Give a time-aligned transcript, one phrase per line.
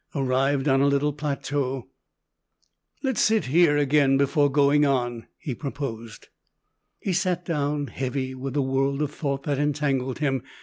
[0.15, 1.87] Arrived on a little plateau
[3.03, 6.29] "Let's sit here again before going in," he proposed.
[6.99, 10.41] He sat down, heavy with the world of thought that entangled him.